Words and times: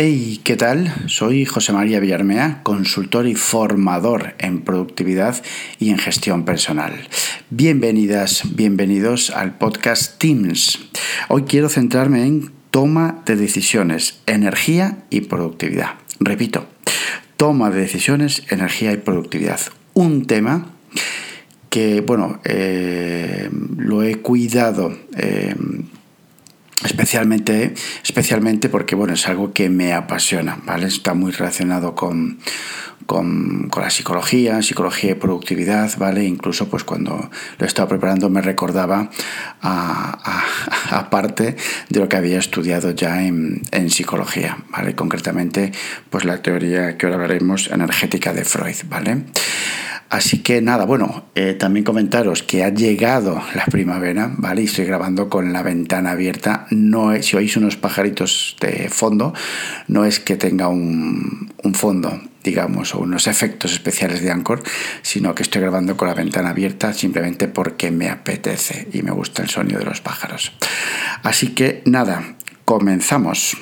Hey, 0.00 0.40
¿qué 0.44 0.54
tal? 0.54 0.94
Soy 1.08 1.44
José 1.44 1.72
María 1.72 1.98
Villarmea, 1.98 2.60
consultor 2.62 3.26
y 3.26 3.34
formador 3.34 4.36
en 4.38 4.60
productividad 4.60 5.42
y 5.80 5.90
en 5.90 5.98
gestión 5.98 6.44
personal. 6.44 6.92
Bienvenidas, 7.50 8.54
bienvenidos 8.54 9.30
al 9.30 9.58
podcast 9.58 10.20
Teams. 10.20 10.78
Hoy 11.26 11.42
quiero 11.48 11.68
centrarme 11.68 12.24
en 12.24 12.52
toma 12.70 13.24
de 13.26 13.34
decisiones, 13.34 14.20
energía 14.26 14.98
y 15.10 15.22
productividad. 15.22 15.96
Repito, 16.20 16.68
toma 17.36 17.68
de 17.70 17.80
decisiones, 17.80 18.44
energía 18.50 18.92
y 18.92 18.98
productividad. 18.98 19.58
Un 19.94 20.26
tema 20.26 20.76
que, 21.70 22.02
bueno, 22.02 22.40
eh, 22.44 23.50
lo 23.76 24.04
he 24.04 24.14
cuidado. 24.14 24.96
Eh, 25.16 25.56
especialmente, 26.84 27.74
especialmente 28.02 28.68
porque 28.68 28.94
bueno, 28.94 29.14
es 29.14 29.26
algo 29.28 29.52
que 29.52 29.68
me 29.68 29.92
apasiona, 29.92 30.58
¿vale? 30.64 30.86
Está 30.86 31.14
muy 31.14 31.32
relacionado 31.32 31.94
con, 31.94 32.38
con, 33.06 33.70
la 33.74 33.90
psicología, 33.90 34.60
psicología 34.62 35.12
y 35.12 35.14
productividad, 35.14 35.96
¿vale? 35.98 36.24
Incluso 36.24 36.68
pues 36.68 36.84
cuando 36.84 37.30
lo 37.58 37.66
estaba 37.66 37.88
preparando 37.88 38.28
me 38.28 38.42
recordaba 38.42 39.10
a, 39.62 41.08
parte 41.10 41.56
de 41.88 42.00
lo 42.00 42.08
que 42.08 42.16
había 42.16 42.38
estudiado 42.38 42.90
ya 42.90 43.24
en, 43.24 43.62
en, 43.72 43.90
psicología, 43.90 44.58
¿vale? 44.70 44.94
Concretamente 44.94 45.72
pues 46.10 46.24
la 46.24 46.42
teoría 46.42 46.96
que 46.96 47.06
ahora 47.06 47.16
hablaremos 47.16 47.70
energética 47.70 48.32
de 48.34 48.44
Freud, 48.44 48.76
¿vale? 48.88 49.24
Así 50.10 50.38
que 50.42 50.62
nada, 50.62 50.86
bueno, 50.86 51.26
eh, 51.34 51.52
también 51.52 51.84
comentaros 51.84 52.42
que 52.42 52.64
ha 52.64 52.70
llegado 52.70 53.42
la 53.54 53.66
primavera, 53.66 54.32
¿vale? 54.38 54.62
Y 54.62 54.64
estoy 54.64 54.86
grabando 54.86 55.28
con 55.28 55.52
la 55.52 55.62
ventana 55.62 56.12
abierta. 56.12 56.66
No 56.70 57.20
si 57.22 57.36
oís 57.36 57.58
unos 57.58 57.76
pajaritos 57.76 58.56
de 58.60 58.88
fondo, 58.88 59.34
no 59.86 60.06
es 60.06 60.18
que 60.18 60.36
tenga 60.36 60.68
un, 60.68 61.52
un 61.62 61.74
fondo, 61.74 62.22
digamos, 62.42 62.94
o 62.94 63.00
unos 63.00 63.26
efectos 63.26 63.72
especiales 63.72 64.22
de 64.22 64.30
Anchor, 64.30 64.62
sino 65.02 65.34
que 65.34 65.42
estoy 65.42 65.60
grabando 65.60 65.98
con 65.98 66.08
la 66.08 66.14
ventana 66.14 66.50
abierta 66.50 66.94
simplemente 66.94 67.46
porque 67.46 67.90
me 67.90 68.08
apetece 68.08 68.88
y 68.94 69.02
me 69.02 69.10
gusta 69.10 69.42
el 69.42 69.50
sonido 69.50 69.80
de 69.80 69.84
los 69.84 70.00
pájaros. 70.00 70.52
Así 71.22 71.48
que 71.48 71.82
nada, 71.84 72.36
comenzamos. 72.64 73.58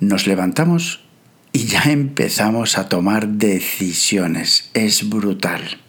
Nos 0.00 0.26
levantamos 0.26 1.03
y 1.54 1.66
ya 1.66 1.84
empezamos 1.84 2.76
a 2.78 2.88
tomar 2.88 3.28
decisiones. 3.28 4.70
Es 4.74 5.08
brutal. 5.08 5.80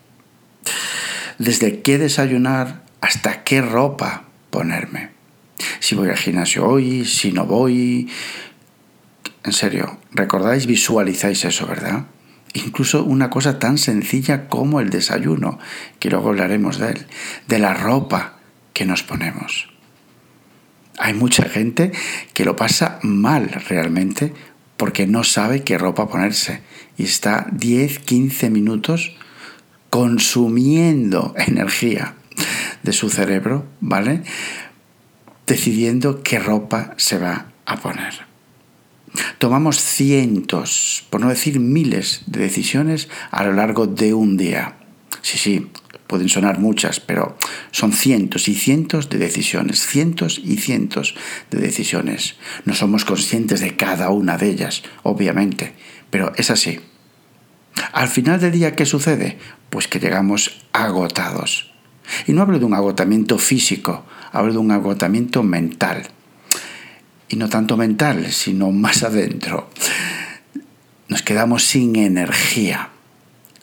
Desde 1.40 1.82
qué 1.82 1.98
desayunar 1.98 2.84
hasta 3.02 3.44
qué 3.44 3.62
ropa 3.62 4.26
ponerme. 4.52 5.10
Si 5.80 5.96
voy 5.96 6.10
al 6.10 6.18
gimnasio 6.18 6.68
hoy, 6.68 7.04
si 7.04 7.32
no 7.32 7.48
voy. 7.48 8.08
En 9.44 9.54
serio, 9.54 9.98
recordáis, 10.12 10.68
visualizáis 10.68 11.44
eso, 11.46 11.66
¿verdad? 11.66 12.06
Incluso 12.54 13.04
una 13.04 13.32
cosa 13.32 13.58
tan 13.58 13.80
sencilla 13.80 14.48
como 14.48 14.80
el 14.82 14.92
desayuno, 14.92 15.58
que 16.00 16.12
luego 16.12 16.30
hablaremos 16.30 16.78
de 16.78 16.92
él, 16.92 17.08
de 17.48 17.58
la 17.58 17.74
ropa 17.74 18.38
que 18.74 18.86
nos 18.86 19.02
ponemos. 19.02 19.68
Hay 21.00 21.16
mucha 21.16 21.50
gente 21.50 21.92
que 22.36 22.46
lo 22.46 22.56
pasa 22.56 23.00
mal 23.02 23.50
realmente 23.68 24.32
porque 24.78 25.08
no 25.08 25.24
sabe 25.24 25.64
qué 25.64 25.78
ropa 25.78 26.08
ponerse 26.08 26.62
y 26.98 27.04
está 27.04 27.48
10, 27.52 28.00
15 28.00 28.50
minutos 28.50 29.16
consumiendo 29.90 31.34
energía 31.38 32.16
de 32.84 32.94
su 32.94 33.10
cerebro, 33.10 33.66
¿vale? 33.80 34.24
Decidiendo 35.48 36.22
qué 36.24 36.40
ropa 36.40 36.94
se 36.98 37.18
va 37.18 37.48
a 37.66 37.78
poner. 37.78 38.26
Tomamos 39.38 39.78
cientos, 39.78 41.06
por 41.10 41.22
no 41.22 41.30
decir 41.30 41.60
miles, 41.60 42.24
de 42.26 42.42
decisiones 42.42 43.10
a 43.32 43.44
lo 43.46 43.54
largo 43.54 43.88
de 43.88 44.14
un 44.14 44.38
día. 44.38 44.76
Sí, 45.22 45.38
sí, 45.38 45.72
pueden 46.08 46.30
sonar 46.30 46.60
muchas, 46.60 47.00
pero 47.00 47.38
son 47.72 47.92
cientos 47.92 48.48
y 48.48 48.56
cientos 48.56 49.10
de 49.10 49.18
decisiones, 49.18 49.86
cientos 49.86 50.40
y 50.44 50.58
cientos 50.58 51.16
de 51.52 51.60
decisiones. 51.60 52.36
No 52.66 52.76
somos 52.76 53.06
conscientes 53.06 53.60
de 53.60 53.76
cada 53.76 54.10
una 54.10 54.38
de 54.38 54.50
ellas, 54.50 54.84
obviamente, 55.04 55.74
pero 56.10 56.32
es 56.38 56.52
así. 56.52 56.80
Al 57.92 58.08
final 58.08 58.40
del 58.40 58.52
día, 58.52 58.76
¿qué 58.76 58.86
sucede? 58.86 59.38
Pues 59.70 59.88
que 59.88 60.00
llegamos 60.00 60.66
agotados. 60.74 61.74
Y 62.28 62.34
no 62.34 62.42
hablo 62.42 62.60
de 62.60 62.66
un 62.66 62.74
agotamiento 62.74 63.38
físico, 63.38 64.06
hablo 64.32 64.54
de 64.54 64.60
un 64.60 64.72
agotamiento 64.72 65.44
mental. 65.44 66.04
Y 67.28 67.36
no 67.38 67.50
tanto 67.50 67.76
mental, 67.76 68.32
sino 68.32 68.72
más 68.72 69.04
adentro. 69.04 69.70
Nos 71.08 71.24
quedamos 71.24 71.64
sin 71.64 71.96
energía 71.96 72.92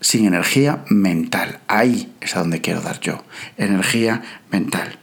sin 0.02 0.26
energía 0.26 0.84
mental. 0.88 1.60
Ahí 1.68 2.12
es 2.20 2.36
a 2.36 2.40
donde 2.40 2.60
quiero 2.60 2.82
dar 2.82 3.00
yo. 3.00 3.24
Energía 3.56 4.22
mental. 4.50 4.98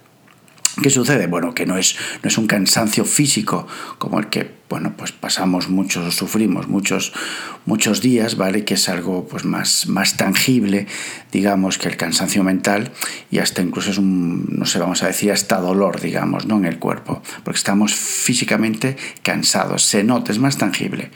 ¿Qué 0.82 0.90
sucede? 0.90 1.28
Bueno, 1.28 1.54
que 1.54 1.66
no 1.66 1.78
es, 1.78 1.96
no 2.24 2.28
es 2.28 2.38
un 2.38 2.48
cansancio 2.48 3.06
físico 3.06 3.68
como 3.98 4.20
el 4.20 4.28
que 4.28 4.60
bueno, 4.70 4.94
pues 4.96 5.12
pasamos 5.12 5.68
muchos, 5.68 6.16
sufrimos 6.16 6.68
muchos, 6.68 7.12
muchos 7.66 8.02
días, 8.02 8.38
¿vale? 8.38 8.66
Que 8.66 8.76
es 8.76 8.88
algo 8.88 9.28
pues 9.28 9.44
más, 9.44 9.88
más 9.88 10.16
tangible, 10.16 10.86
digamos, 11.32 11.80
que 11.80 11.90
el 11.90 11.98
cansancio 11.98 12.44
mental 12.44 12.92
y 13.32 13.40
hasta 13.40 13.64
incluso 13.64 13.90
es 13.90 13.98
un, 13.98 14.46
no 14.48 14.68
sé, 14.68 14.78
vamos 14.78 15.02
a 15.02 15.08
decir, 15.08 15.32
hasta 15.32 15.60
dolor, 15.60 16.00
digamos, 16.00 16.46
¿no? 16.46 16.58
En 16.58 16.66
el 16.66 16.78
cuerpo, 16.78 17.24
porque 17.44 17.58
estamos 17.58 17.96
físicamente 17.96 18.96
cansados, 19.24 19.84
se 19.84 20.04
nota, 20.04 20.32
es 20.32 20.38
más 20.38 20.60
tangible. 20.60 21.10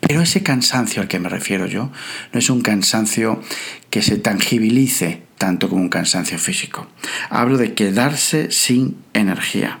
Pero 0.00 0.20
ese 0.20 0.42
cansancio 0.42 1.00
al 1.00 1.08
que 1.08 1.20
me 1.20 1.28
refiero 1.28 1.66
yo 1.66 1.92
no 2.32 2.40
es 2.40 2.50
un 2.50 2.60
cansancio 2.60 3.40
que 3.88 4.02
se 4.02 4.16
tangibilice 4.16 5.25
tanto 5.38 5.68
como 5.68 5.82
un 5.82 5.88
cansancio 5.88 6.38
físico. 6.38 6.86
Hablo 7.30 7.58
de 7.58 7.74
quedarse 7.74 8.50
sin 8.50 8.96
energía 9.12 9.80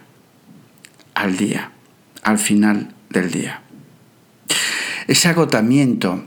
al 1.14 1.36
día, 1.36 1.72
al 2.22 2.38
final 2.38 2.94
del 3.10 3.30
día. 3.30 3.62
Ese 5.06 5.28
agotamiento 5.28 6.24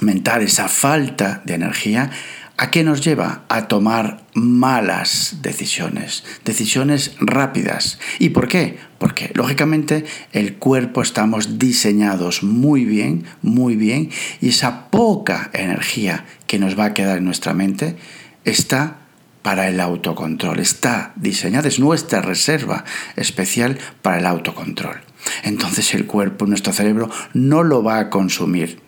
mental, 0.00 0.42
esa 0.42 0.68
falta 0.68 1.42
de 1.44 1.54
energía, 1.54 2.10
¿a 2.56 2.70
qué 2.70 2.84
nos 2.84 3.00
lleva? 3.02 3.44
A 3.48 3.68
tomar 3.68 4.25
malas 4.36 5.38
decisiones, 5.42 6.24
decisiones 6.44 7.16
rápidas. 7.18 7.98
¿Y 8.18 8.28
por 8.30 8.46
qué? 8.48 8.78
Porque 8.98 9.32
lógicamente 9.34 10.04
el 10.32 10.54
cuerpo 10.54 11.02
estamos 11.02 11.58
diseñados 11.58 12.42
muy 12.42 12.84
bien, 12.84 13.24
muy 13.42 13.74
bien, 13.74 14.10
y 14.40 14.50
esa 14.50 14.90
poca 14.90 15.50
energía 15.52 16.24
que 16.46 16.58
nos 16.58 16.78
va 16.78 16.86
a 16.86 16.94
quedar 16.94 17.18
en 17.18 17.24
nuestra 17.24 17.54
mente 17.54 17.96
está 18.44 18.98
para 19.42 19.68
el 19.68 19.80
autocontrol, 19.80 20.60
está 20.60 21.12
diseñada, 21.16 21.68
es 21.68 21.78
nuestra 21.78 22.20
reserva 22.20 22.84
especial 23.16 23.78
para 24.02 24.18
el 24.18 24.26
autocontrol 24.26 25.00
entonces 25.42 25.94
el 25.94 26.06
cuerpo, 26.06 26.46
nuestro 26.46 26.72
cerebro, 26.72 27.10
no 27.32 27.62
lo 27.62 27.82
va 27.82 27.98
a 27.98 28.10
consumir 28.10 28.80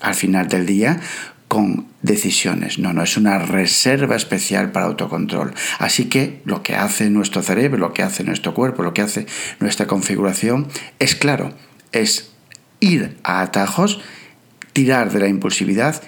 al 0.00 0.14
final 0.14 0.48
del 0.48 0.66
día 0.66 1.00
con 1.48 1.86
decisiones. 2.02 2.78
No, 2.78 2.92
no, 2.92 3.02
es 3.02 3.16
una 3.16 3.38
reserva 3.38 4.16
especial 4.16 4.72
para 4.72 4.86
autocontrol. 4.86 5.54
Así 5.78 6.06
que 6.06 6.40
lo 6.44 6.62
que 6.62 6.74
hace 6.74 7.10
nuestro 7.10 7.42
cerebro, 7.42 7.78
lo 7.78 7.92
que 7.92 8.02
hace 8.02 8.24
nuestro 8.24 8.54
cuerpo, 8.54 8.82
lo 8.82 8.94
que 8.94 9.02
hace 9.02 9.26
nuestra 9.60 9.86
configuración 9.86 10.68
es 10.98 11.14
claro, 11.14 11.52
es 11.92 12.32
ir 12.80 13.16
a 13.22 13.42
atajos, 13.42 14.00
tirar 14.72 15.12
de 15.12 15.20
la 15.20 15.28
impulsividad 15.28 16.02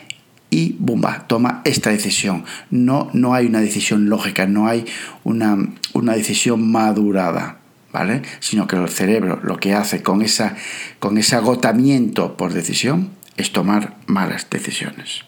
y 0.50 0.76
¡bumba! 0.78 1.26
Toma 1.26 1.62
esta 1.65 1.91
decisión. 1.91 2.44
No, 2.70 3.10
no 3.12 3.34
hay 3.34 3.47
una 3.47 3.60
decisión 3.60 4.09
lógica, 4.09 4.47
no 4.47 4.66
hay 4.66 4.87
una, 5.25 5.56
una 5.93 6.15
decisión 6.15 6.70
madurada. 6.70 7.59
¿vale? 7.93 8.22
Sino 8.41 8.66
que 8.66 8.76
el 8.76 8.88
cerebro 8.88 9.41
lo 9.43 9.56
que 9.56 9.75
hace 9.75 10.03
con, 10.03 10.22
esa, 10.22 10.56
con 10.99 11.19
ese 11.19 11.37
agotamiento 11.37 12.37
por 12.37 12.52
decisión 12.52 13.11
es 13.37 13.52
tomar 13.52 13.96
malas 14.06 14.49
decisiones. 14.50 15.27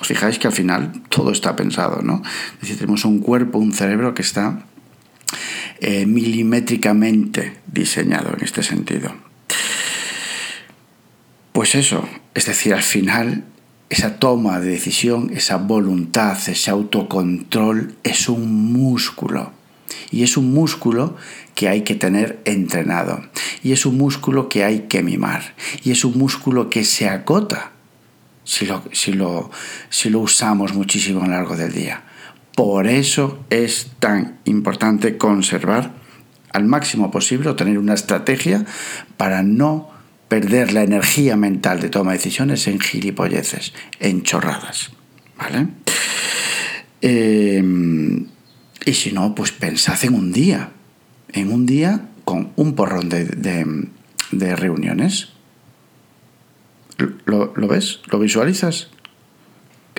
Os 0.00 0.06
fijáis 0.06 0.38
que 0.38 0.46
al 0.46 0.52
final 0.52 1.02
todo 1.08 1.32
está 1.32 1.56
pensado, 1.56 2.02
¿no? 2.02 2.22
Es 2.54 2.60
decir, 2.60 2.78
tenemos 2.78 3.04
un 3.04 3.18
cuerpo, 3.18 3.58
un 3.58 3.72
cerebro 3.72 4.14
que 4.14 4.22
está 4.22 4.64
eh, 5.80 6.06
milimétricamente 6.06 7.58
diseñado 7.66 8.32
en 8.36 8.44
este 8.44 8.62
sentido. 8.62 9.12
Pues 11.52 11.74
eso, 11.74 12.08
es 12.34 12.46
decir, 12.46 12.74
al 12.74 12.82
final 12.82 13.44
esa 13.90 14.18
toma 14.18 14.60
de 14.60 14.70
decisión, 14.70 15.30
esa 15.34 15.56
voluntad, 15.56 16.38
ese 16.46 16.70
autocontrol 16.70 17.96
es 18.04 18.28
un 18.28 18.72
músculo. 18.72 19.52
Y 20.10 20.22
es 20.22 20.36
un 20.36 20.52
músculo 20.52 21.16
que 21.54 21.68
hay 21.68 21.82
que 21.82 21.94
tener 21.94 22.40
entrenado. 22.44 23.22
Y 23.62 23.72
es 23.72 23.86
un 23.86 23.98
músculo 23.98 24.48
que 24.48 24.62
hay 24.64 24.80
que 24.88 25.02
mimar. 25.02 25.54
Y 25.82 25.90
es 25.90 26.04
un 26.04 26.16
músculo 26.18 26.70
que 26.70 26.84
se 26.84 27.08
agota 27.08 27.72
si 28.48 28.64
lo, 28.64 28.82
si 28.92 29.12
lo, 29.12 29.50
si 29.90 30.08
lo 30.08 30.20
usamos 30.20 30.72
muchísimo 30.72 31.22
a 31.22 31.26
lo 31.26 31.32
largo 31.32 31.54
del 31.54 31.70
día. 31.70 32.02
Por 32.56 32.86
eso 32.86 33.44
es 33.50 33.90
tan 33.98 34.38
importante 34.46 35.18
conservar 35.18 35.92
al 36.52 36.64
máximo 36.64 37.10
posible 37.10 37.50
o 37.50 37.56
tener 37.56 37.78
una 37.78 37.92
estrategia 37.92 38.64
para 39.18 39.42
no 39.42 39.90
perder 40.28 40.72
la 40.72 40.82
energía 40.82 41.36
mental 41.36 41.80
de 41.80 41.90
toma 41.90 42.12
de 42.12 42.16
decisiones 42.16 42.66
en 42.68 42.80
gilipolleces, 42.80 43.74
en 44.00 44.22
chorradas. 44.22 44.92
¿Vale? 45.36 45.68
Eh, 47.02 47.62
y 48.86 48.94
si 48.94 49.12
no, 49.12 49.34
pues 49.34 49.52
pensad 49.52 50.02
en 50.04 50.14
un 50.14 50.32
día, 50.32 50.70
en 51.32 51.52
un 51.52 51.66
día 51.66 52.08
con 52.24 52.52
un 52.56 52.74
porrón 52.74 53.10
de, 53.10 53.26
de, 54.32 54.56
reuniones. 54.56 55.34
¿Lo, 57.26 57.68
ves? 57.68 58.00
¿Lo 58.10 58.18
visualizas? 58.18 58.88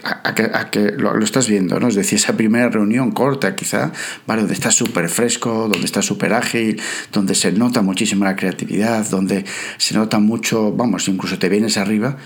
A, 0.04 0.34
que, 0.72 0.92
lo, 0.92 1.18
estás 1.20 1.50
viendo, 1.50 1.80
¿no? 1.80 1.88
Es 1.88 1.96
decir, 1.96 2.18
esa 2.18 2.38
primera 2.38 2.70
reunión 2.70 3.12
corta, 3.12 3.56
quizá, 3.56 3.92
¿vale? 4.28 4.42
Donde 4.42 4.54
estás 4.54 4.76
súper 4.76 5.10
fresco, 5.10 5.68
donde 5.70 5.86
estás 5.86 6.06
súper 6.06 6.34
ágil, 6.34 6.82
donde 7.12 7.36
se 7.36 7.52
nota 7.52 7.82
muchísimo 7.82 8.24
la 8.26 8.36
creatividad, 8.36 9.10
donde 9.10 9.46
se 9.78 9.96
nota 9.96 10.20
mucho, 10.20 10.72
vamos, 10.72 11.08
incluso 11.08 11.38
te 11.38 11.50
vienes 11.50 11.78
arriba. 11.78 12.18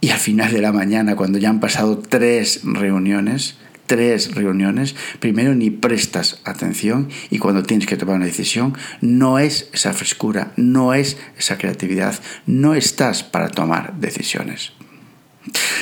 Y 0.00 0.10
al 0.10 0.18
final 0.18 0.52
de 0.52 0.60
la 0.60 0.72
mañana, 0.72 1.16
cuando 1.16 1.38
ya 1.38 1.48
han 1.48 1.60
pasado 1.60 1.98
tres 1.98 2.60
reuniones, 2.64 3.56
tres 3.94 4.34
reuniones, 4.34 4.96
primero 5.20 5.54
ni 5.54 5.70
prestas 5.70 6.40
atención 6.42 7.10
y 7.30 7.38
cuando 7.38 7.62
tienes 7.62 7.86
que 7.86 7.96
tomar 7.96 8.16
una 8.16 8.24
decisión 8.24 8.74
no 9.00 9.38
es 9.38 9.68
esa 9.72 9.92
frescura, 9.92 10.52
no 10.56 10.94
es 10.94 11.16
esa 11.38 11.58
creatividad, 11.58 12.18
no 12.44 12.74
estás 12.74 13.22
para 13.22 13.50
tomar 13.50 13.94
decisiones. 14.00 14.72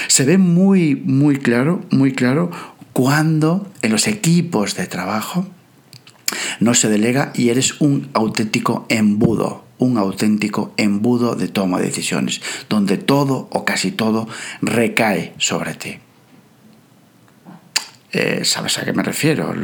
Se 0.09 0.27
ve 0.27 0.37
muy, 0.37 0.95
muy 0.95 1.39
claro, 1.39 1.81
muy 1.91 2.13
claro 2.13 2.51
cuando 2.93 3.73
en 3.81 3.93
los 3.93 4.07
equipos 4.07 4.77
de 4.77 4.87
trabajo 4.87 5.47
no 6.61 6.75
se 6.75 6.91
delega 6.91 7.33
y 7.35 7.49
eres 7.49 7.81
un 7.81 8.11
auténtico 8.13 8.85
embudo, 8.91 9.65
un 9.79 9.97
auténtico 9.97 10.75
embudo 10.77 11.35
de 11.35 11.49
toma 11.49 11.79
de 11.79 11.87
decisiones, 11.87 12.43
donde 12.69 12.99
todo 12.99 13.49
o 13.51 13.65
casi 13.65 13.91
todo 13.91 14.29
recae 14.61 15.33
sobre 15.39 15.73
ti. 15.73 16.02
Eh, 18.13 18.45
¿Sabes 18.45 18.79
a 18.79 18.85
qué 18.85 18.93
me 18.93 19.03
refiero? 19.03 19.55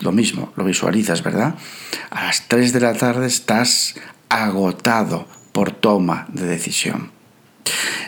Lo 0.00 0.12
mismo, 0.12 0.52
lo 0.56 0.64
visualizas, 0.64 1.22
¿verdad? 1.22 1.56
A 2.10 2.24
las 2.24 2.46
3 2.46 2.72
de 2.72 2.80
la 2.80 2.94
tarde 2.94 3.26
estás 3.26 3.96
agotado 4.28 5.26
por 5.52 5.72
toma 5.72 6.26
de 6.32 6.46
decisión. 6.46 7.10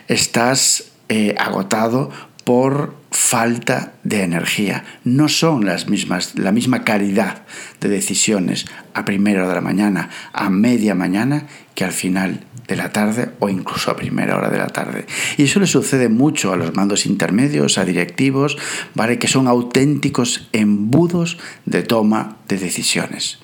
Estás 0.06 0.92
eh, 1.08 1.34
agotado 1.38 2.10
por 2.44 2.94
falta 3.10 3.94
de 4.02 4.22
energía. 4.22 4.84
No 5.04 5.28
son 5.28 5.64
las 5.64 5.88
mismas, 5.88 6.38
la 6.38 6.52
misma 6.52 6.84
calidad 6.84 7.42
de 7.80 7.88
decisiones 7.88 8.66
a 8.94 9.04
primera 9.04 9.40
hora 9.40 9.48
de 9.50 9.54
la 9.56 9.60
mañana, 9.60 10.10
a 10.32 10.50
media 10.50 10.94
mañana, 10.94 11.46
que 11.74 11.84
al 11.84 11.92
final 11.92 12.44
de 12.70 12.76
la 12.76 12.92
tarde 12.92 13.30
o 13.40 13.48
incluso 13.48 13.90
a 13.90 13.96
primera 13.96 14.36
hora 14.36 14.48
de 14.48 14.58
la 14.58 14.68
tarde. 14.68 15.06
Y 15.36 15.44
eso 15.44 15.58
le 15.58 15.66
sucede 15.66 16.08
mucho 16.08 16.52
a 16.52 16.56
los 16.56 16.74
mandos 16.74 17.04
intermedios, 17.04 17.78
a 17.78 17.84
directivos, 17.84 18.56
¿vale? 18.94 19.18
que 19.18 19.26
son 19.26 19.48
auténticos 19.48 20.48
embudos 20.52 21.38
de 21.66 21.82
toma 21.82 22.36
de 22.48 22.58
decisiones. 22.58 23.40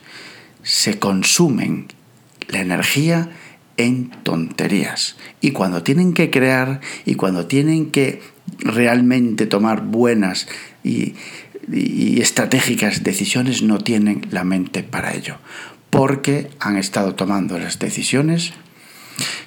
Se 0.63 0.99
consumen 1.01 1.89
la 2.49 2.61
energía 2.61 3.31
en 3.76 4.11
tonterías. 4.23 5.17
Y 5.40 5.52
cuando 5.52 5.82
tienen 5.82 6.14
que 6.14 6.31
crear 6.31 6.81
y 7.05 7.14
cuando 7.14 7.46
tienen 7.46 7.90
que 7.90 8.20
realmente 8.58 9.46
tomar 9.46 9.82
buenas 9.82 10.49
y, 10.84 11.14
estratégicas 11.69 13.02
decisiones, 13.02 13.62
no 13.62 13.78
tienen 13.78 14.25
la 14.31 14.44
mente 14.44 14.84
para 14.84 15.14
ello. 15.14 15.38
Porque 15.90 16.49
han 16.61 16.76
estado 16.76 17.17
tomando 17.17 17.58
las 17.58 17.81
decisiones 17.81 18.52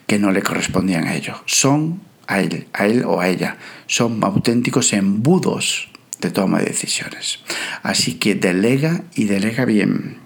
que 0.05 0.19
no 0.19 0.31
le 0.31 0.41
correspondían 0.41 1.07
a 1.07 1.15
ellos. 1.15 1.37
Son 1.45 2.01
a 2.27 2.41
él, 2.41 2.67
a 2.73 2.87
él 2.87 3.03
o 3.05 3.21
a 3.21 3.29
ella. 3.29 3.57
Son 3.87 4.21
auténticos 4.23 4.91
embudos 4.91 5.89
de 6.19 6.31
toma 6.31 6.59
de 6.59 6.65
decisiones. 6.65 7.39
Así 7.83 8.15
que 8.15 8.35
delega 8.35 9.03
y 9.15 9.25
delega 9.25 9.63
bien. 9.63 10.17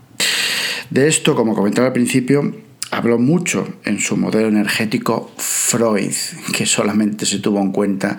De 0.90 1.08
esto, 1.08 1.36
como 1.36 1.56
comentaba 1.56 1.88
al 1.88 1.94
principio, 1.94 2.56
habló 2.94 3.20
mucho 3.20 3.80
en 3.86 4.00
su 4.00 4.18
modelo 4.18 4.48
energético 4.48 5.32
Freud, 5.38 6.14
que 6.56 6.66
solamente 6.66 7.26
se 7.26 7.40
tuvo 7.40 7.60
en 7.60 7.72
cuenta 7.72 8.18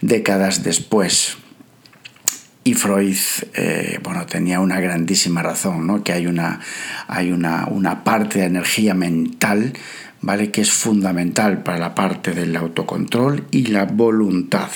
décadas 0.00 0.62
después. 0.62 1.36
Y 2.62 2.74
Freud, 2.74 3.16
eh, 3.54 3.98
bueno, 4.02 4.26
tenía 4.26 4.60
una 4.60 4.80
grandísima 4.80 5.42
razón, 5.42 5.86
¿no? 5.86 6.04
Que 6.04 6.12
hay 6.12 6.26
una, 6.26 6.60
hay 7.08 7.32
una, 7.32 7.66
una 7.66 8.04
parte 8.04 8.40
de 8.40 8.44
energía 8.44 8.94
mental 8.94 9.72
¿vale? 10.20 10.50
que 10.50 10.60
es 10.60 10.70
fundamental 10.70 11.62
para 11.62 11.78
la 11.78 11.94
parte 11.94 12.32
del 12.32 12.54
autocontrol 12.56 13.44
y 13.50 13.66
la 13.66 13.84
voluntad. 13.86 14.68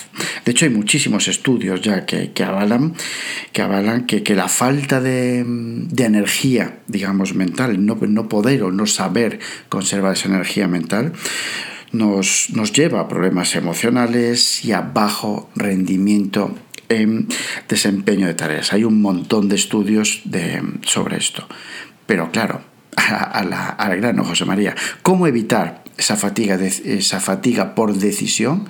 De 0.44 0.52
hecho, 0.52 0.64
hay 0.64 0.70
muchísimos 0.70 1.28
estudios 1.28 1.80
ya 1.80 2.06
que, 2.06 2.32
avalan, 2.44 2.94
que, 3.52 3.62
avalan 3.62 4.06
que, 4.06 4.34
la 4.34 4.48
falta 4.48 5.00
de, 5.00 5.38
energía, 5.96 6.78
digamos, 6.86 7.34
mental, 7.34 7.84
no, 7.84 7.96
no 8.00 8.28
poder 8.28 8.62
o 8.62 8.72
no 8.72 8.86
saber 8.86 9.38
conservar 9.68 10.14
esa 10.14 10.28
energía 10.28 10.68
mental, 10.68 11.12
nos, 11.92 12.48
nos 12.50 12.72
lleva 12.72 13.00
a 13.00 13.08
problemas 13.08 13.54
emocionales 13.54 14.64
y 14.64 14.72
a 14.72 14.80
bajo 14.80 15.50
rendimiento 15.54 16.54
en 16.88 17.28
desempeño 17.68 18.26
de 18.26 18.34
tareas. 18.34 18.72
Hay 18.72 18.84
un 18.84 19.00
montón 19.00 19.48
de 19.48 19.56
estudios 19.56 20.22
de, 20.24 20.62
sobre 20.82 21.16
esto. 21.16 21.46
Pero 22.06 22.30
claro, 22.30 22.62
a 22.96 23.44
la, 23.44 23.68
al 23.68 23.96
grano, 23.96 24.24
José 24.24 24.44
María. 24.44 24.74
¿Cómo 25.02 25.26
evitar 25.26 25.84
esa 25.96 26.16
fatiga, 26.16 26.56
esa 26.56 27.20
fatiga 27.20 27.74
por 27.74 27.94
decisión? 27.94 28.68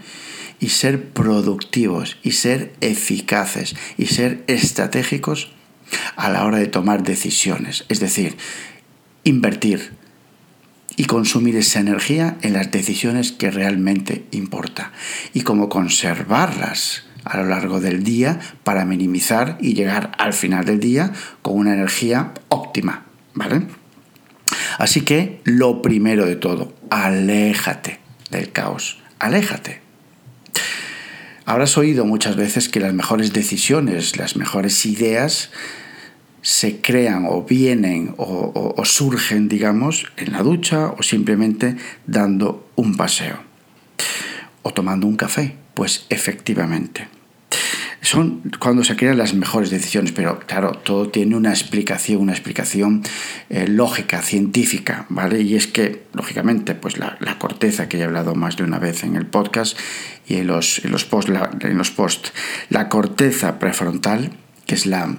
y 0.61 0.69
ser 0.71 1.11
productivos 1.11 2.17
y 2.23 2.33
ser 2.33 2.73
eficaces 2.81 3.77
y 3.99 4.07
ser 4.07 4.45
estratégicos 4.47 5.53
a 6.17 6.31
la 6.31 6.45
hora 6.45 6.59
de 6.59 6.67
tomar 6.67 7.03
decisiones. 7.03 7.85
Es 7.89 8.01
decir, 8.01 8.37
invertir 9.25 9.93
y 10.97 11.05
consumir 11.05 11.57
esa 11.57 11.81
energía 11.81 12.39
en 12.43 12.53
las 12.53 12.71
decisiones 12.71 13.33
que 13.33 13.51
realmente 13.51 14.25
importa 14.31 14.93
y 15.33 15.43
cómo 15.43 15.69
conservarlas 15.69 17.05
a 17.25 17.39
lo 17.39 17.47
largo 17.47 17.81
del 17.81 18.05
día 18.05 18.39
para 18.63 18.85
minimizar 18.85 19.59
y 19.61 19.75
llegar 19.75 20.13
al 20.19 20.33
final 20.33 20.65
del 20.65 20.79
día 20.79 21.13
con 21.43 21.57
una 21.57 21.75
energía 21.75 22.33
óptima. 22.49 23.07
¿Vale? 23.35 23.67
Así 24.79 25.03
que 25.03 25.41
lo 25.45 25.83
primero 25.83 26.27
de 26.27 26.37
todo, 26.37 26.75
aléjate 26.91 28.01
del 28.31 28.51
caos, 28.53 29.03
aléjate. 29.19 29.81
Habrás 31.47 31.77
oído 31.77 32.07
muchas 32.07 32.37
veces 32.37 32.69
que 32.69 32.81
las 32.81 32.95
mejores 32.95 33.33
decisiones, 33.33 34.17
las 34.17 34.37
mejores 34.37 34.87
ideas 34.87 35.51
se 36.41 36.81
crean 36.81 37.27
o 37.29 37.43
vienen 37.43 38.15
o, 38.19 38.83
surgen, 38.85 39.49
digamos, 39.49 40.07
en 40.17 40.33
la 40.33 40.43
ducha 40.43 40.89
o 40.89 41.03
simplemente 41.03 41.77
dando 42.07 42.69
un 42.77 42.97
paseo 42.97 43.39
o 44.63 44.71
tomando 44.73 45.07
un 45.07 45.17
café. 45.17 45.57
Pues 45.75 46.07
efectivamente, 46.11 47.09
son 48.05 48.43
cuando 48.59 48.85
se 48.85 48.97
crean 48.97 49.17
las 49.17 49.33
mejores 49.35 49.71
decisiones, 49.71 50.13
pero 50.13 50.39
claro, 50.41 50.73
todo 50.73 51.09
tiene 51.09 51.37
una 51.37 51.51
explicación, 51.51 52.21
una 52.21 52.33
explicación 52.33 53.03
eh, 53.49 53.67
lógica, 53.67 54.21
científica, 54.21 55.07
¿vale? 55.09 55.41
Y 55.41 55.57
es 55.57 55.67
que, 55.67 56.05
lógicamente, 56.13 56.75
pues 56.75 56.99
la, 56.99 57.17
corteza, 57.39 57.89
que 57.89 57.99
he 57.99 58.05
hablado 58.05 58.35
más 58.35 58.57
de 58.57 58.65
una 58.65 58.79
vez 58.79 59.05
en 59.05 59.17
el 59.17 59.27
podcast 59.27 59.79
y 60.27 60.37
en 60.37 60.49
los, 60.49 60.85
en 60.85 60.93
los 60.93 61.05
posts, 61.05 61.31
la, 61.31 61.51
post, 61.97 62.29
la 62.69 62.89
corteza 62.91 63.59
prefrontal, 63.59 64.33
que 64.67 64.75
es 64.75 64.85
la, 64.85 65.17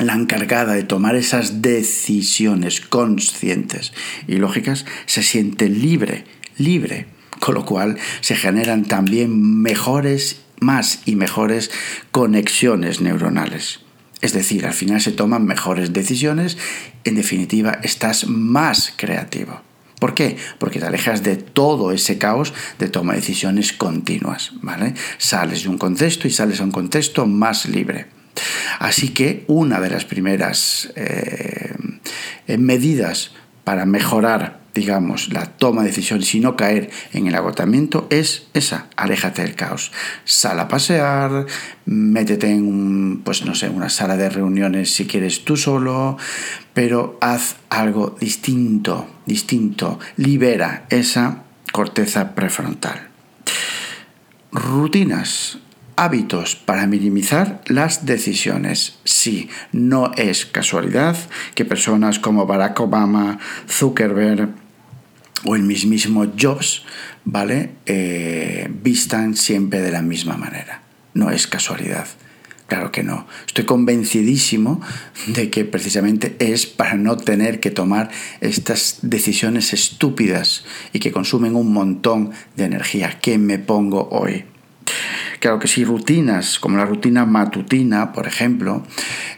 la 0.00 0.14
encargada 0.14 0.74
de 0.74 0.82
tomar 0.82 1.14
esas 1.14 1.62
decisiones 1.62 2.80
conscientes 2.80 3.92
y 4.26 4.36
lógicas, 4.36 4.84
se 5.06 5.22
siente 5.22 5.68
libre, 5.68 6.24
libre, 6.56 7.06
con 7.38 7.54
lo 7.54 7.64
cual 7.64 7.98
se 8.20 8.34
generan 8.34 8.84
también 8.84 9.62
mejores 9.62 10.42
más 10.60 11.00
y 11.06 11.16
mejores 11.16 11.70
conexiones 12.10 13.00
neuronales. 13.00 13.80
Es 14.20 14.32
decir, 14.34 14.66
al 14.66 14.74
final 14.74 15.00
se 15.00 15.12
toman 15.12 15.46
mejores 15.46 15.92
decisiones, 15.92 16.58
en 17.04 17.14
definitiva 17.14 17.78
estás 17.82 18.26
más 18.26 18.92
creativo. 18.96 19.62
¿Por 19.98 20.14
qué? 20.14 20.36
Porque 20.58 20.80
te 20.80 20.86
alejas 20.86 21.22
de 21.22 21.36
todo 21.36 21.92
ese 21.92 22.18
caos 22.18 22.54
de 22.78 22.88
toma 22.88 23.12
de 23.12 23.20
decisiones 23.20 23.72
continuas, 23.72 24.52
¿vale? 24.62 24.94
Sales 25.18 25.62
de 25.62 25.68
un 25.68 25.78
contexto 25.78 26.26
y 26.26 26.30
sales 26.30 26.60
a 26.60 26.64
un 26.64 26.70
contexto 26.70 27.26
más 27.26 27.66
libre. 27.66 28.06
Así 28.78 29.10
que 29.10 29.44
una 29.46 29.80
de 29.80 29.90
las 29.90 30.06
primeras 30.06 30.90
eh, 30.96 31.74
medidas 32.56 33.32
para 33.64 33.84
mejorar 33.84 34.59
digamos, 34.74 35.32
la 35.32 35.46
toma 35.46 35.82
de 35.82 35.88
decisiones 35.88 36.34
y 36.34 36.40
no 36.40 36.56
caer 36.56 36.90
en 37.12 37.26
el 37.26 37.34
agotamiento 37.34 38.06
es 38.10 38.48
esa, 38.54 38.86
aléjate 38.96 39.42
del 39.42 39.54
caos. 39.54 39.92
Sal 40.24 40.60
a 40.60 40.68
pasear, 40.68 41.46
métete 41.86 42.50
en, 42.50 43.22
pues 43.24 43.44
no 43.44 43.54
sé, 43.54 43.68
una 43.68 43.88
sala 43.88 44.16
de 44.16 44.30
reuniones 44.30 44.94
si 44.94 45.06
quieres 45.06 45.44
tú 45.44 45.56
solo, 45.56 46.16
pero 46.74 47.18
haz 47.20 47.56
algo 47.68 48.16
distinto, 48.20 49.08
distinto, 49.26 49.98
libera 50.16 50.86
esa 50.90 51.42
corteza 51.72 52.34
prefrontal. 52.34 53.08
Rutinas, 54.52 55.58
hábitos 56.00 56.56
para 56.56 56.86
minimizar 56.86 57.60
las 57.66 58.06
decisiones. 58.06 58.98
Sí, 59.04 59.50
no 59.72 60.12
es 60.16 60.46
casualidad 60.46 61.14
que 61.54 61.66
personas 61.66 62.18
como 62.18 62.46
Barack 62.46 62.80
Obama, 62.80 63.38
Zuckerberg 63.68 64.48
o 65.44 65.56
el 65.56 65.62
mismísimo 65.62 66.26
Jobs, 66.38 66.84
¿vale? 67.24 67.70
Eh, 67.86 68.68
vistan 68.82 69.36
siempre 69.36 69.80
de 69.80 69.92
la 69.92 70.02
misma 70.02 70.36
manera. 70.36 70.82
No 71.14 71.30
es 71.30 71.46
casualidad. 71.46 72.06
Claro 72.70 72.92
que 72.92 73.02
no. 73.02 73.26
Estoy 73.48 73.64
convencidísimo 73.64 74.80
de 75.26 75.50
que 75.50 75.64
precisamente 75.64 76.36
es 76.38 76.66
para 76.66 76.94
no 76.94 77.16
tener 77.16 77.58
que 77.58 77.72
tomar 77.72 78.10
estas 78.40 79.00
decisiones 79.02 79.72
estúpidas 79.72 80.64
y 80.92 81.00
que 81.00 81.10
consumen 81.10 81.56
un 81.56 81.72
montón 81.72 82.30
de 82.56 82.66
energía. 82.66 83.18
¿Qué 83.20 83.38
me 83.38 83.58
pongo 83.58 84.08
hoy? 84.12 84.44
Claro 85.40 85.58
que 85.58 85.68
sí, 85.68 85.84
rutinas, 85.84 86.58
como 86.58 86.76
la 86.76 86.84
rutina 86.84 87.24
matutina, 87.24 88.12
por 88.12 88.26
ejemplo, 88.26 88.82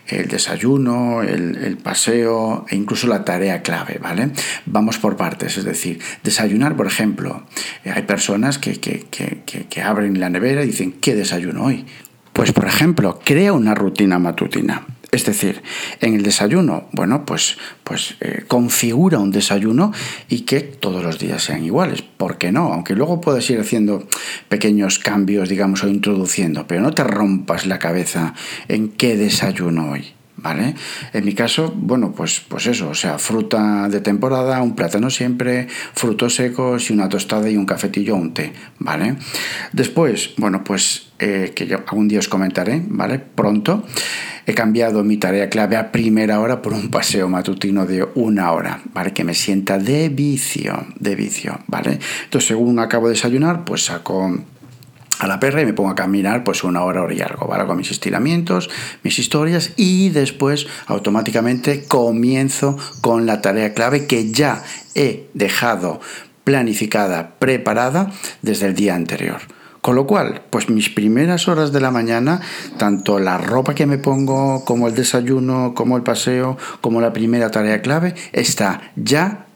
el 0.08 0.26
desayuno, 0.26 1.22
el, 1.22 1.78
paseo 1.80 2.66
e 2.68 2.74
incluso 2.74 3.06
la 3.06 3.24
tarea 3.24 3.62
clave, 3.62 4.00
¿vale? 4.02 4.30
Vamos 4.66 4.98
por 4.98 5.16
partes, 5.16 5.58
es 5.58 5.64
decir, 5.64 6.00
desayunar, 6.24 6.76
por 6.76 6.88
ejemplo, 6.88 7.44
eh, 7.84 7.92
hay 7.94 8.02
personas 8.02 8.58
que, 8.58 8.80
que 8.80 9.82
abren 9.82 10.18
la 10.18 10.28
nevera 10.28 10.64
y 10.64 10.66
dicen, 10.66 10.92
¿qué 11.00 11.14
desayuno 11.14 11.66
hoy? 11.66 11.86
Pues, 12.32 12.50
por 12.50 12.66
ejemplo, 12.66 13.20
crea 13.24 13.52
una 13.52 13.76
rutina 13.76 14.18
matutina. 14.18 14.82
Es 15.12 15.26
decir, 15.26 15.62
en 16.00 16.14
el 16.14 16.22
desayuno, 16.22 16.88
bueno, 16.92 17.26
pues, 17.26 17.58
pues 17.84 18.14
eh, 18.22 18.44
configura 18.48 19.18
un 19.18 19.30
desayuno 19.30 19.92
y 20.30 20.40
que 20.40 20.60
todos 20.60 21.04
los 21.04 21.18
días 21.18 21.42
sean 21.42 21.62
iguales. 21.62 22.00
¿Por 22.00 22.38
qué 22.38 22.50
no? 22.50 22.72
Aunque 22.72 22.94
luego 22.94 23.20
puedes 23.20 23.48
ir 23.50 23.60
haciendo 23.60 24.08
pequeños 24.48 24.98
cambios, 24.98 25.50
digamos, 25.50 25.84
o 25.84 25.88
introduciendo, 25.88 26.66
pero 26.66 26.80
no 26.80 26.92
te 26.92 27.04
rompas 27.04 27.66
la 27.66 27.78
cabeza 27.78 28.32
en 28.68 28.88
qué 28.88 29.18
desayuno 29.18 29.90
hoy. 29.90 30.14
¿Vale? 30.34 30.74
En 31.12 31.24
mi 31.26 31.34
caso, 31.34 31.72
bueno, 31.76 32.12
pues, 32.16 32.40
pues 32.40 32.66
eso, 32.66 32.88
o 32.88 32.94
sea, 32.94 33.18
fruta 33.18 33.88
de 33.88 34.00
temporada, 34.00 34.60
un 34.62 34.74
plátano 34.74 35.10
siempre, 35.10 35.68
frutos 35.92 36.34
secos 36.36 36.90
y 36.90 36.94
una 36.94 37.08
tostada 37.08 37.48
y 37.50 37.56
un 37.56 37.66
cafetillo 37.66 38.14
o 38.14 38.16
un 38.16 38.32
té, 38.32 38.52
¿vale? 38.78 39.16
Después, 39.72 40.30
bueno, 40.38 40.64
pues 40.64 41.12
eh, 41.20 41.52
que 41.54 41.68
yo 41.68 41.76
algún 41.86 42.08
día 42.08 42.18
os 42.18 42.28
comentaré, 42.28 42.82
¿vale? 42.88 43.20
Pronto. 43.20 43.84
He 44.46 44.54
cambiado 44.54 45.04
mi 45.04 45.16
tarea 45.18 45.48
clave 45.48 45.76
a 45.76 45.92
primera 45.92 46.40
hora 46.40 46.62
por 46.62 46.72
un 46.72 46.90
paseo 46.90 47.28
matutino 47.28 47.86
de 47.86 48.06
una 48.14 48.52
hora, 48.52 48.80
¿vale? 48.92 49.12
Que 49.12 49.24
me 49.24 49.34
sienta 49.34 49.78
de 49.78 50.08
vicio, 50.08 50.86
de 50.98 51.14
vicio, 51.14 51.60
¿vale? 51.68 51.98
Entonces, 52.24 52.48
según 52.48 52.78
acabo 52.78 53.06
de 53.06 53.14
desayunar, 53.14 53.64
pues 53.64 53.84
saco 53.84 54.36
a 55.22 55.26
la 55.28 55.38
perra 55.38 55.62
y 55.62 55.66
me 55.66 55.72
pongo 55.72 55.90
a 55.90 55.94
caminar 55.94 56.42
pues 56.42 56.64
una 56.64 56.82
hora, 56.82 57.02
hora 57.02 57.14
y 57.14 57.20
algo, 57.20 57.46
¿vale? 57.46 57.66
Con 57.66 57.76
mis 57.76 57.92
estiramientos, 57.92 58.68
mis 59.04 59.18
historias 59.18 59.72
y 59.76 60.08
después 60.08 60.66
automáticamente 60.86 61.84
comienzo 61.84 62.76
con 63.00 63.26
la 63.26 63.40
tarea 63.40 63.74
clave 63.74 64.06
que 64.06 64.32
ya 64.32 64.64
he 64.96 65.28
dejado 65.34 66.00
planificada, 66.42 67.36
preparada 67.38 68.10
desde 68.42 68.66
el 68.66 68.74
día 68.74 68.96
anterior. 68.96 69.40
Con 69.82 69.96
lo 69.96 70.06
cual, 70.06 70.42
pues 70.48 70.70
mis 70.70 70.90
primeras 70.90 71.48
horas 71.48 71.72
de 71.72 71.80
la 71.80 71.90
mañana, 71.90 72.40
tanto 72.78 73.18
la 73.18 73.36
ropa 73.36 73.74
que 73.74 73.84
me 73.84 73.98
pongo, 73.98 74.64
como 74.64 74.86
el 74.86 74.94
desayuno, 74.94 75.74
como 75.74 75.96
el 75.96 76.04
paseo, 76.04 76.56
como 76.80 77.00
la 77.00 77.12
primera 77.12 77.50
tarea 77.50 77.82
clave, 77.82 78.14
está 78.32 78.92
ya 78.94 79.46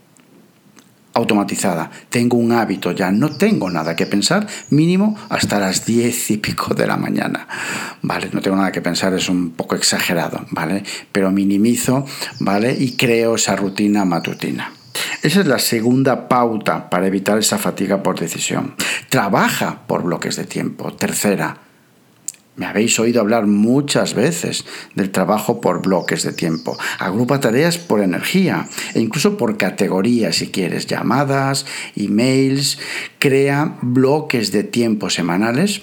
automatizada. 1.15 1.93
Tengo 2.11 2.37
un 2.39 2.51
hábito 2.51 2.91
ya, 2.91 3.13
no 3.13 3.37
tengo 3.37 3.71
nada 3.71 3.95
que 3.95 4.07
pensar, 4.07 4.49
mínimo 4.71 5.17
hasta 5.29 5.61
las 5.61 5.87
diez 5.87 6.29
y 6.33 6.39
pico 6.39 6.75
de 6.75 6.89
la 6.89 6.97
mañana. 6.97 7.47
Vale, 8.03 8.29
no 8.33 8.41
tengo 8.41 8.57
nada 8.57 8.73
que 8.73 8.83
pensar, 8.83 9.15
es 9.15 9.29
un 9.29 9.53
poco 9.53 9.77
exagerado, 9.77 10.45
¿vale? 10.51 10.83
Pero 11.13 11.31
minimizo, 11.31 12.05
¿vale? 12.41 12.77
Y 12.77 12.97
creo 12.97 13.37
esa 13.37 13.55
rutina 13.55 14.05
matutina. 14.05 14.76
Esa 15.23 15.41
es 15.41 15.47
la 15.47 15.59
segunda 15.59 16.29
pauta 16.29 16.91
para 16.91 17.07
evitar 17.07 17.39
esa 17.39 17.59
fatiga 17.59 18.03
por 18.03 18.19
decisión. 18.19 18.75
Trabaja 19.09 19.87
por 19.87 20.03
bloques 20.03 20.37
de 20.37 20.45
tiempo. 20.45 20.93
Tercera, 20.93 21.59
me 22.57 22.65
habéis 22.65 22.99
oído 22.99 23.21
hablar 23.21 23.47
muchas 23.47 24.15
veces 24.15 24.65
del 24.95 25.11
trabajo 25.11 25.61
por 25.61 25.83
bloques 25.83 26.23
de 26.23 26.33
tiempo. 26.33 26.77
Agrupa 26.99 27.39
tareas 27.39 27.77
por 27.77 28.01
energía 28.01 28.67
e 28.95 29.01
incluso 29.01 29.37
por 29.37 29.59
categorías 29.59 30.37
si 30.37 30.49
quieres, 30.49 30.87
llamadas, 30.87 31.67
emails. 31.97 32.79
Crea 33.19 33.77
bloques 33.83 34.53
de 34.53 34.65
tiempo 34.65 35.11
semanales 35.11 35.83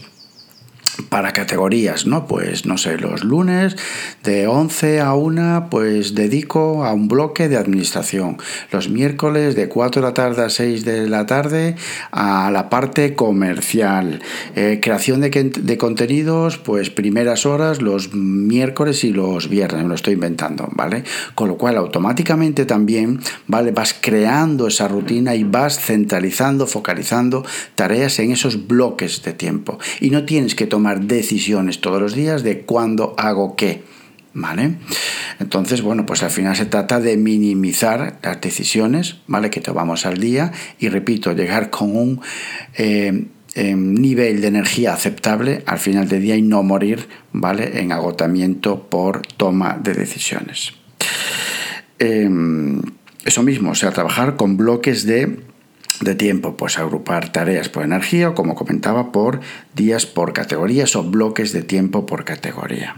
para 1.10 1.34
categorías, 1.34 2.06
¿no? 2.06 2.28
Pues 2.28 2.66
no 2.66 2.78
sé, 2.78 2.98
los 2.98 3.24
lunes 3.24 3.76
de 4.24 4.48
11 4.48 5.02
a 5.02 5.14
1 5.14 5.68
pues 5.70 6.14
dedico 6.14 6.86
a 6.86 6.94
un 6.94 7.08
bloque 7.08 7.50
de 7.50 7.58
administración. 7.58 8.38
Los 8.72 8.90
miércoles 8.90 9.56
de 9.56 9.70
4 9.70 10.02
de 10.02 10.08
la 10.08 10.14
tarde 10.14 10.44
a 10.44 10.50
6 10.50 10.86
de 10.86 11.10
la 11.10 11.26
tarde 11.26 11.76
a 12.12 12.52
la 12.52 12.70
parte 12.70 13.16
comercial. 13.16 14.22
Eh, 14.56 14.80
creación 14.82 15.22
de, 15.22 15.30
de, 15.30 15.78
contenidos, 15.78 16.58
pues 16.58 16.90
primeras 16.90 17.46
horas 17.46 17.82
los 17.82 18.14
miércoles 18.14 19.04
y 19.04 19.12
los 19.12 19.50
viernes, 19.50 19.84
me 19.84 19.90
lo 19.90 19.96
estoy 19.96 20.14
inventando, 20.14 20.70
¿vale? 20.74 21.04
Con 21.36 21.48
lo 21.48 21.58
cual 21.58 21.78
automáticamente 21.78 22.66
también, 22.66 23.20
¿vale? 23.48 23.72
Vas 23.72 23.96
creando 24.00 24.68
esa 24.68 24.88
rutina 24.88 25.36
y 25.36 25.44
vas 25.44 25.80
centralizando, 25.80 26.68
focalizando 26.68 27.46
tareas 27.76 28.20
en 28.20 28.32
esos 28.32 28.68
bloques 28.68 29.24
de 29.24 29.34
tiempo. 29.34 29.80
Y 30.00 30.10
no 30.10 30.26
tienes 30.26 30.56
que 30.56 30.68
tomar 30.68 30.83
decisiones 30.84 31.82
todos 31.82 32.02
los 32.02 32.14
días 32.14 32.44
de 32.44 32.62
cuándo 32.62 33.16
hago 33.18 33.56
qué. 33.56 33.84
¿Vale? 34.36 34.78
Entonces, 35.40 35.84
bueno, 35.84 36.08
pues 36.08 36.24
al 36.24 36.32
final 36.32 36.56
se 36.56 36.66
trata 36.66 37.00
de 37.00 37.18
minimizar 37.18 38.18
las 38.24 38.42
decisiones, 38.42 39.18
¿vale? 39.28 39.52
Que 39.52 39.62
tomamos 39.62 40.08
al 40.08 40.18
día 40.18 40.52
y 40.80 40.90
repito, 40.90 41.34
llegar 41.34 41.70
con 41.70 41.96
un 41.96 42.22
eh, 42.74 43.28
em, 43.54 43.94
nivel 43.94 44.42
de 44.42 44.48
energía 44.48 44.94
aceptable 44.94 45.62
al 45.68 45.78
final 45.78 46.10
del 46.10 46.24
día 46.24 46.36
y 46.36 46.42
no 46.42 46.64
morir, 46.64 47.08
¿vale? 47.32 47.80
En 47.80 47.92
agotamiento 47.92 48.90
por 48.90 49.22
toma 49.22 49.80
de 49.84 49.94
decisiones. 49.94 50.74
Em, 52.00 52.82
eso 53.26 53.44
mismo, 53.44 53.72
o 53.72 53.76
sea, 53.76 53.92
trabajar 53.92 54.36
con 54.36 54.58
bloques 54.58 55.06
de 55.06 55.53
de 56.02 56.16
tiempo, 56.16 56.58
pues 56.58 56.78
agrupar 56.80 57.32
tareas 57.32 57.70
por 57.70 57.84
energía 57.84 58.30
o 58.30 58.36
como 58.36 58.56
comentaba 58.56 59.12
por 59.12 59.42
días 59.76 60.06
por 60.06 60.34
categorías 60.34 60.96
o 60.96 61.04
bloques 61.04 61.54
de 61.54 61.64
tiempo 61.64 62.06
por 62.06 62.26
categoría. 62.26 62.96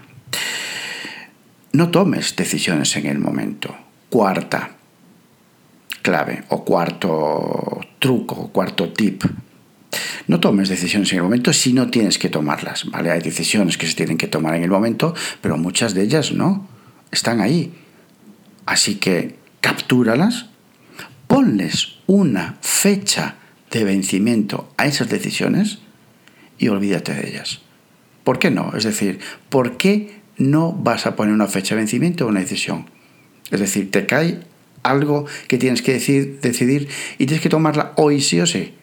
No 1.72 1.92
tomes 1.92 2.36
decisiones 2.36 2.96
en 2.96 3.06
el 3.06 3.20
momento. 3.20 3.76
Cuarta 4.10 4.72
clave 6.02 6.44
o 6.50 6.64
cuarto 6.64 7.82
truco, 8.00 8.50
cuarto 8.52 8.94
tip. 8.94 9.24
No 10.28 10.40
tomes 10.40 10.70
decisiones 10.70 11.12
en 11.12 11.18
el 11.18 11.24
momento 11.24 11.52
si 11.52 11.74
no 11.74 11.90
tienes 11.90 12.18
que 12.18 12.30
tomarlas, 12.30 12.90
¿vale? 12.92 13.12
Hay 13.12 13.22
decisiones 13.22 13.78
que 13.78 13.88
se 13.88 13.96
tienen 13.96 14.18
que 14.18 14.28
tomar 14.28 14.56
en 14.56 14.64
el 14.64 14.70
momento, 14.70 15.14
pero 15.42 15.58
muchas 15.58 15.94
de 15.94 16.04
ellas 16.04 16.32
no, 16.32 16.68
están 17.12 17.42
ahí. 17.42 17.74
Así 18.66 18.96
que 18.96 19.36
captúralas, 19.62 20.48
ponles 21.28 21.98
una 22.08 22.58
fecha 22.86 23.38
de 23.72 23.84
vencimiento 23.84 24.72
a 24.78 24.86
esas 24.86 25.10
decisiones 25.10 25.80
y 26.60 26.68
olvídate 26.68 27.16
de 27.16 27.30
ellas. 27.30 27.62
¿Por 28.24 28.38
qué 28.38 28.52
no? 28.52 28.74
Es 28.78 28.84
decir, 28.84 29.18
¿por 29.50 29.78
qué 29.78 30.22
no 30.38 30.72
vas 30.72 31.08
a 31.08 31.16
poner 31.16 31.34
una 31.34 31.48
fecha 31.48 31.74
de 31.74 31.82
vencimiento 31.82 32.26
a 32.26 32.28
una 32.28 32.42
decisión? 32.42 32.88
Es 33.50 33.60
decir, 33.60 33.90
te 33.90 34.06
cae 34.06 34.42
algo 34.84 35.26
que 35.48 35.58
tienes 35.58 35.82
que 35.82 35.94
decidir, 35.94 36.88
y 37.18 37.26
tienes 37.26 37.42
que 37.42 37.50
tomarla 37.50 37.94
hoy 37.96 38.22
sí 38.22 38.40
o 38.40 38.46
sí. 38.46 38.76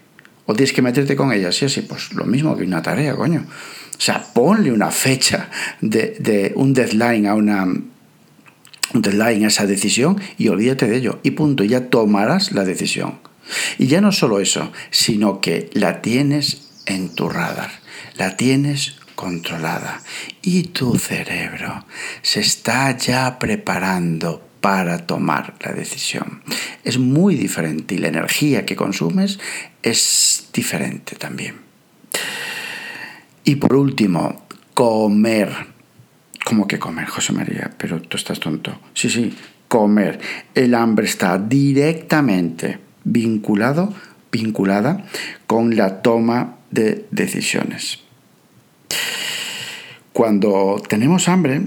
O 0.47 0.54
tienes 0.54 0.73
que 0.73 0.82
meterte 0.82 1.14
con 1.14 1.32
ella 1.32 1.52
sí 1.52 1.66
o 1.66 1.68
sí. 1.68 1.82
Pues 1.82 2.12
lo 2.12 2.25
mismo 2.25 2.56
que 2.56 2.64
una 2.64 2.82
tarea, 2.82 3.14
coño. 3.14 3.47
O 3.47 4.00
sea, 4.00 4.21
ponle 4.35 4.73
una 4.73 4.90
fecha 4.90 5.49
de, 5.80 6.16
de 6.18 6.54
un 6.56 6.75
deadline 6.75 7.28
a 7.28 7.37
una, 7.37 7.62
un 7.62 9.00
deadline 9.00 9.44
a 9.44 9.47
esa 9.47 9.64
decisión 9.64 10.21
y 10.38 10.49
olvídate 10.49 10.88
de 10.88 10.97
ello. 10.97 11.21
Y 11.23 11.30
punto, 11.30 11.62
ya 11.62 11.88
tomarás 11.88 12.50
la 12.50 12.64
decisión. 12.64 13.30
Y 13.78 13.87
ya 13.87 14.00
no 14.00 14.12
solo 14.12 14.40
eso, 14.40 14.73
sino 14.90 15.40
que 15.40 15.71
la 15.73 16.02
tienes 16.02 16.71
en 16.87 17.14
tu 17.14 17.28
radar, 17.28 17.71
la 18.16 18.37
tienes 18.37 18.97
controlada 19.14 20.00
y 20.42 20.64
tu 20.64 20.99
cerebro 20.99 21.85
se 22.23 22.40
está 22.40 22.97
ya 22.97 23.38
preparando 23.38 24.49
para 24.61 25.06
tomar 25.06 25.54
la 25.61 25.73
decisión. 25.73 26.42
Es 26.85 26.99
muy 26.99 27.35
diferente 27.37 27.94
y 27.94 27.99
la 27.99 28.09
energía 28.09 28.64
que 28.64 28.76
consumes 28.76 29.38
es 29.82 30.49
diferente 30.52 31.16
también. 31.16 31.56
Y 33.44 33.56
por 33.56 33.75
último, 33.75 34.47
comer. 34.75 35.73
¿Cómo 36.44 36.66
que 36.66 36.78
comer, 36.78 37.06
José 37.06 37.32
María? 37.32 37.73
Pero 37.76 38.00
tú 38.02 38.16
estás 38.16 38.38
tonto. 38.40 38.80
Sí, 38.94 39.11
sí, 39.11 39.35
comer. 39.68 40.21
El 40.54 40.75
hambre 40.75 41.06
está 41.06 41.38
directamente 41.38 42.78
vinculado, 43.04 43.94
vinculada 44.30 45.04
con 45.47 45.76
la 45.76 46.02
toma 46.02 46.56
de 46.71 47.06
decisiones. 47.11 48.00
Cuando 50.12 50.82
tenemos 50.88 51.28
hambre, 51.28 51.62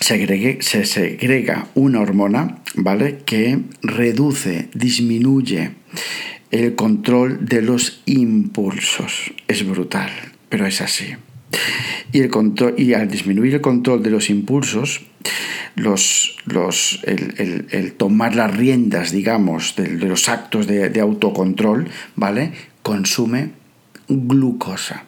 se, 0.00 0.62
se 0.62 0.84
segrega 0.84 1.68
una 1.74 2.00
hormona, 2.00 2.58
¿vale? 2.74 3.18
Que 3.26 3.58
reduce, 3.82 4.68
disminuye 4.74 5.72
el 6.50 6.74
control 6.74 7.46
de 7.46 7.62
los 7.62 8.02
impulsos. 8.06 9.32
Es 9.48 9.66
brutal, 9.66 10.10
pero 10.48 10.66
es 10.66 10.80
así. 10.80 11.14
Y, 12.12 12.20
el 12.20 12.30
control, 12.30 12.74
y 12.78 12.94
al 12.94 13.08
disminuir 13.08 13.54
el 13.54 13.60
control 13.60 14.02
de 14.02 14.10
los 14.10 14.30
impulsos, 14.30 15.02
los, 15.74 16.36
los, 16.46 17.00
el, 17.04 17.94
tomar 17.96 18.34
las 18.34 18.56
riendas, 18.56 19.10
digamos, 19.12 19.76
de, 19.76 19.88
los 19.88 20.28
actos 20.28 20.66
de, 20.66 20.88
de 20.88 21.00
autocontrol, 21.00 21.88
¿vale? 22.14 22.52
Consume 22.82 23.52
glucosa. 24.08 25.04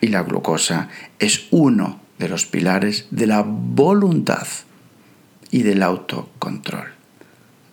Y 0.00 0.08
la 0.08 0.22
glucosa 0.22 0.88
es 1.18 1.46
uno 1.50 2.00
de 2.18 2.28
los 2.28 2.46
pilares 2.46 3.06
de 3.10 3.26
la 3.26 3.42
voluntad 3.42 4.46
y 5.50 5.62
del 5.62 5.82
autocontrol, 5.82 6.88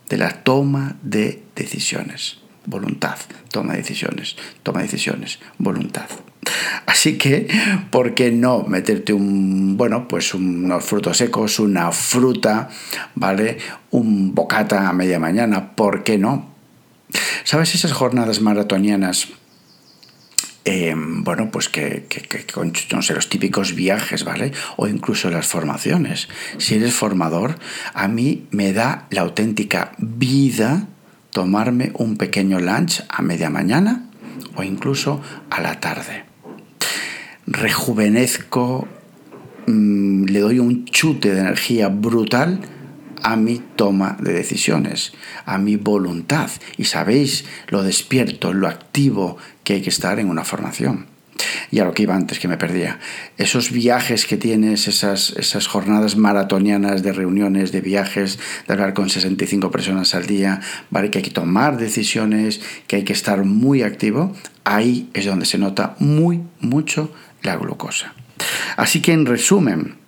de 0.09 0.17
la 0.17 0.43
toma 0.43 0.97
de 1.01 1.43
decisiones. 1.55 2.39
Voluntad, 2.65 3.17
toma 3.49 3.73
de 3.73 3.79
decisiones, 3.79 4.35
toma 4.63 4.79
de 4.79 4.85
decisiones, 4.85 5.39
voluntad. 5.57 6.07
Así 6.85 7.17
que, 7.17 7.47
¿por 7.89 8.15
qué 8.15 8.31
no 8.31 8.63
meterte 8.63 9.13
un, 9.13 9.77
bueno, 9.77 10.07
pues 10.07 10.33
unos 10.33 10.83
frutos 10.83 11.17
secos, 11.17 11.59
una 11.59 11.91
fruta, 11.91 12.69
¿vale? 13.15 13.57
Un 13.91 14.33
bocata 14.33 14.89
a 14.89 14.93
media 14.93 15.19
mañana, 15.19 15.75
¿por 15.75 16.03
qué 16.03 16.17
no? 16.17 16.51
¿Sabes 17.43 17.75
esas 17.75 17.91
jornadas 17.91 18.41
maratonianas 18.41 19.27
Em, 20.63 21.23
bueno, 21.23 21.49
pues 21.49 21.69
que, 21.69 22.05
con 22.53 22.71
no 22.91 23.01
sé, 23.01 23.13
los 23.15 23.29
típicos 23.29 23.73
viajes, 23.73 24.23
¿vale? 24.23 24.51
O 24.77 24.87
incluso 24.87 25.31
las 25.31 25.47
formaciones. 25.47 26.29
Si 26.59 26.75
eres 26.75 26.93
formador, 26.93 27.57
a 27.93 28.07
mí 28.07 28.47
me 28.51 28.71
da 28.71 29.07
la 29.09 29.21
auténtica 29.21 29.93
vida 29.97 30.87
tomarme 31.31 31.91
un 31.95 32.17
pequeño 32.17 32.59
lunch 32.59 33.03
a 33.09 33.21
media 33.21 33.49
mañana 33.49 34.05
o 34.55 34.63
incluso 34.63 35.21
a 35.49 35.61
la 35.61 35.79
tarde. 35.79 36.30
Rejuvenezco, 37.51 38.87
mm, 39.67 40.25
le 40.25 40.39
doy 40.39 40.59
un 40.59 40.85
chute 40.85 41.33
de 41.33 41.41
energía 41.41 41.89
brutal 41.89 42.61
a 43.21 43.35
mi 43.35 43.61
toma 43.75 44.15
de 44.21 44.31
decisiones, 44.31 45.11
a 45.45 45.57
mi 45.57 45.75
voluntad. 45.75 46.49
Y 46.77 46.85
sabéis 46.85 47.43
lo 47.67 47.83
despierto, 47.83 48.53
lo 48.53 48.67
activo 48.67 49.37
que 49.65 49.73
hay 49.73 49.81
que 49.81 49.89
estar 49.89 50.17
en 50.19 50.29
una 50.29 50.45
formación. 50.45 51.07
Y 51.71 51.79
a 51.79 51.85
lo 51.85 51.93
que 51.93 52.03
iba 52.03 52.15
antes, 52.15 52.39
que 52.39 52.47
me 52.47 52.57
perdía. 52.57 52.99
Esos 53.37 53.71
viajes 53.71 54.25
que 54.25 54.37
tienes, 54.37 54.87
esas, 54.87 55.31
esas 55.31 55.67
jornadas 55.67 56.15
maratonianas 56.15 57.03
de 57.03 57.11
reuniones, 57.11 57.73
de 57.73 57.81
viajes, 57.81 58.39
de 58.67 58.73
hablar 58.73 58.93
con 58.93 59.09
65 59.09 59.71
personas 59.71 60.15
al 60.15 60.25
día, 60.25 60.61
¿vale? 60.89 61.09
que 61.09 61.17
hay 61.19 61.23
que 61.23 61.31
tomar 61.31 61.77
decisiones, 61.77 62.61
que 62.87 62.97
hay 62.97 63.03
que 63.03 63.13
estar 63.13 63.43
muy 63.43 63.81
activo, 63.81 64.35
ahí 64.63 65.09
es 65.13 65.25
donde 65.25 65.45
se 65.45 65.57
nota 65.57 65.95
muy, 65.99 66.41
mucho 66.59 67.11
la 67.43 67.55
glucosa. 67.57 68.13
Así 68.77 69.01
que 69.01 69.13
en 69.13 69.25
resumen, 69.25 70.01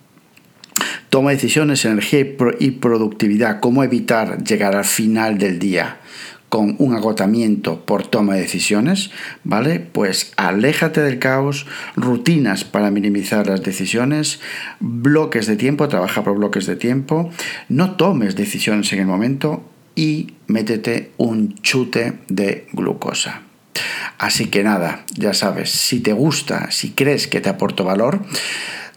Toma 1.14 1.30
decisiones, 1.30 1.84
energía 1.84 2.26
y 2.58 2.70
productividad. 2.72 3.60
Cómo 3.60 3.84
evitar 3.84 4.42
llegar 4.42 4.74
al 4.74 4.84
final 4.84 5.38
del 5.38 5.60
día 5.60 6.00
con 6.48 6.74
un 6.80 6.92
agotamiento 6.92 7.84
por 7.84 8.04
toma 8.04 8.34
de 8.34 8.40
decisiones, 8.40 9.12
¿vale? 9.44 9.78
Pues 9.78 10.32
aléjate 10.36 11.02
del 11.02 11.20
caos, 11.20 11.66
rutinas 11.94 12.64
para 12.64 12.90
minimizar 12.90 13.46
las 13.46 13.62
decisiones, 13.62 14.40
bloques 14.80 15.46
de 15.46 15.54
tiempo, 15.54 15.86
trabaja 15.86 16.24
por 16.24 16.36
bloques 16.36 16.66
de 16.66 16.74
tiempo, 16.74 17.30
no 17.68 17.94
tomes 17.94 18.34
decisiones 18.34 18.92
en 18.92 18.98
el 18.98 19.06
momento 19.06 19.62
y 19.94 20.34
métete 20.48 21.12
un 21.16 21.54
chute 21.62 22.14
de 22.26 22.66
glucosa. 22.72 23.43
Así 24.18 24.46
que 24.46 24.62
nada, 24.62 25.04
ya 25.14 25.34
sabes, 25.34 25.70
si 25.70 26.00
te 26.00 26.12
gusta, 26.12 26.70
si 26.70 26.92
crees 26.92 27.26
que 27.26 27.40
te 27.40 27.48
aporto 27.48 27.84
valor, 27.84 28.20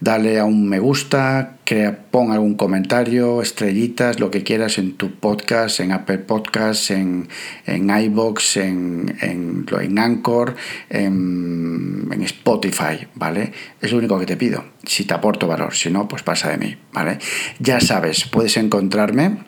dale 0.00 0.38
a 0.38 0.44
un 0.44 0.68
me 0.68 0.78
gusta, 0.78 1.56
crea, 1.64 2.06
pon 2.10 2.30
algún 2.30 2.54
comentario, 2.54 3.42
estrellitas, 3.42 4.20
lo 4.20 4.30
que 4.30 4.44
quieras 4.44 4.78
en 4.78 4.96
tu 4.96 5.12
podcast, 5.12 5.80
en 5.80 5.92
Apple 5.92 6.18
Podcasts, 6.18 6.92
en, 6.92 7.28
en 7.66 7.90
iBox, 7.90 8.58
en, 8.58 9.16
en, 9.20 9.66
en 9.80 9.98
Anchor, 9.98 10.54
en, 10.88 12.08
en, 12.12 12.22
Spotify, 12.22 13.08
¿vale? 13.14 13.52
Es 13.80 13.90
lo 13.90 13.98
único 13.98 14.18
que 14.18 14.26
te 14.26 14.36
pido, 14.36 14.64
si 14.84 15.04
te 15.04 15.14
aporto 15.14 15.48
valor, 15.48 15.74
si 15.74 15.90
no, 15.90 16.06
pues 16.06 16.22
pasa 16.22 16.50
de 16.50 16.58
mí, 16.58 16.76
¿vale? 16.92 17.18
Ya 17.58 17.80
sabes, 17.80 18.24
puedes 18.24 18.56
encontrarme 18.56 19.38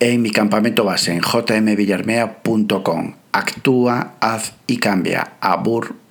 en 0.00 0.20
mi 0.20 0.30
campamento 0.30 0.84
base 0.84 1.12
en 1.12 1.20
jmvillarmea.com. 1.20 3.21
Actúa, 3.32 4.14
haz 4.20 4.52
y 4.66 4.76
cambia. 4.76 5.32
Abur 5.40 6.01